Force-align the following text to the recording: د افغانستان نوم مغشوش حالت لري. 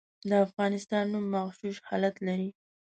د 0.29 0.31
افغانستان 0.45 1.03
نوم 1.13 1.25
مغشوش 1.35 1.77
حالت 1.87 2.15
لري. 2.27 2.49